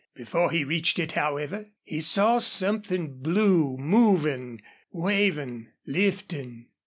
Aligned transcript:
Before 0.15 0.49
he 0.49 0.63
reached 0.63 0.97
it, 0.97 1.11
however, 1.11 1.67
he 1.83 2.01
saw 2.01 2.39
something 2.39 3.17
blue, 3.21 3.77
moving, 3.77 4.59
waving, 4.91 5.67
lifting. 5.85 6.69